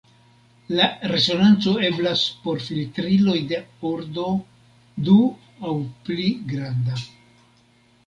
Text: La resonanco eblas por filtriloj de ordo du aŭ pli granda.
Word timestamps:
La 0.77 0.85
resonanco 1.11 1.73
eblas 1.89 2.23
por 2.47 2.65
filtriloj 2.69 3.37
de 3.53 3.61
ordo 3.93 4.27
du 5.07 5.19
aŭ 5.73 5.79
pli 6.11 6.31
granda. 6.53 7.03